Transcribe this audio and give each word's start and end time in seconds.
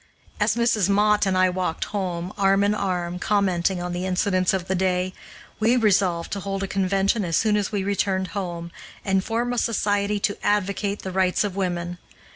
As 0.39 0.55
Mrs. 0.55 0.89
Mott 0.89 1.27
and 1.27 1.37
I 1.37 1.51
walked 1.51 1.85
home, 1.93 2.33
arm 2.35 2.63
in 2.63 2.73
arm, 2.73 3.19
commenting 3.19 3.79
on 3.83 3.93
the 3.93 4.07
incidents 4.07 4.51
of 4.51 4.67
the 4.67 4.73
day, 4.73 5.13
we 5.59 5.77
resolved 5.77 6.31
to 6.31 6.39
hold 6.39 6.63
a 6.63 6.67
convention 6.67 7.23
as 7.23 7.37
soon 7.37 7.55
as 7.55 7.71
we 7.71 7.83
returned 7.83 8.29
home, 8.29 8.71
and 9.05 9.23
form 9.23 9.53
a 9.53 9.59
society 9.59 10.19
to 10.21 10.43
advocate 10.43 11.03
the 11.03 11.11
rights 11.11 11.43
of 11.43 11.55
women. 11.55 11.99